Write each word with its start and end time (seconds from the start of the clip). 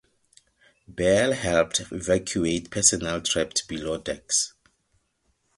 Bell 0.87 1.33
helped 1.33 1.81
evacuate 1.91 2.71
personnel 2.71 3.21
trapped 3.21 3.67
below 3.67 3.99
decks. 3.99 4.53